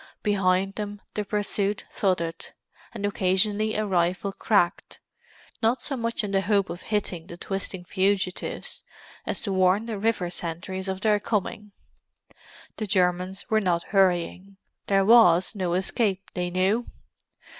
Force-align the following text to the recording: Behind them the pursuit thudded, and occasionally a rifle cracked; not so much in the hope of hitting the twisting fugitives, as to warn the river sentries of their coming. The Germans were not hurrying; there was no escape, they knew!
Behind 0.23 0.73
them 0.73 0.99
the 1.13 1.23
pursuit 1.23 1.85
thudded, 1.91 2.53
and 2.91 3.05
occasionally 3.05 3.75
a 3.75 3.85
rifle 3.85 4.31
cracked; 4.33 4.99
not 5.61 5.79
so 5.79 5.95
much 5.95 6.23
in 6.23 6.31
the 6.31 6.41
hope 6.41 6.71
of 6.71 6.81
hitting 6.81 7.27
the 7.27 7.37
twisting 7.37 7.85
fugitives, 7.85 8.81
as 9.27 9.39
to 9.41 9.53
warn 9.53 9.85
the 9.85 9.99
river 9.99 10.31
sentries 10.31 10.87
of 10.87 11.01
their 11.01 11.19
coming. 11.19 11.71
The 12.77 12.87
Germans 12.87 13.47
were 13.51 13.61
not 13.61 13.83
hurrying; 13.93 14.57
there 14.87 15.05
was 15.05 15.53
no 15.53 15.73
escape, 15.73 16.31
they 16.33 16.49
knew! 16.49 16.87